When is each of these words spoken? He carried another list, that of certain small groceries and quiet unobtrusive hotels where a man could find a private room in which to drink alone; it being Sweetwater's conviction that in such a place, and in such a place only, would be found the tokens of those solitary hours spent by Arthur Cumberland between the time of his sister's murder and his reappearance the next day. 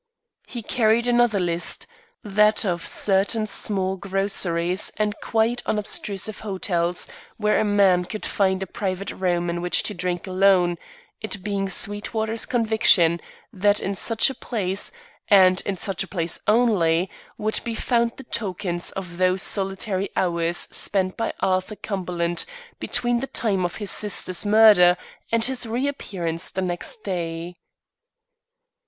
He 0.47 0.63
carried 0.63 1.05
another 1.07 1.39
list, 1.39 1.85
that 2.23 2.65
of 2.65 2.87
certain 2.87 3.45
small 3.45 3.97
groceries 3.97 4.91
and 4.97 5.15
quiet 5.21 5.61
unobtrusive 5.67 6.39
hotels 6.39 7.07
where 7.37 7.59
a 7.59 7.63
man 7.63 8.05
could 8.05 8.25
find 8.25 8.63
a 8.63 8.65
private 8.65 9.11
room 9.11 9.47
in 9.47 9.61
which 9.61 9.83
to 9.83 9.93
drink 9.93 10.25
alone; 10.25 10.79
it 11.19 11.43
being 11.43 11.69
Sweetwater's 11.69 12.47
conviction 12.47 13.21
that 13.53 13.79
in 13.79 13.93
such 13.93 14.31
a 14.31 14.33
place, 14.33 14.91
and 15.27 15.61
in 15.67 15.77
such 15.77 16.01
a 16.03 16.07
place 16.07 16.39
only, 16.47 17.07
would 17.37 17.59
be 17.63 17.75
found 17.75 18.13
the 18.17 18.23
tokens 18.23 18.89
of 18.93 19.17
those 19.17 19.43
solitary 19.43 20.09
hours 20.15 20.57
spent 20.57 21.15
by 21.15 21.31
Arthur 21.41 21.75
Cumberland 21.75 22.45
between 22.79 23.19
the 23.19 23.27
time 23.27 23.63
of 23.63 23.75
his 23.75 23.91
sister's 23.91 24.47
murder 24.47 24.97
and 25.31 25.45
his 25.45 25.67
reappearance 25.67 26.49
the 26.49 26.63
next 26.63 27.03
day. 27.03 27.57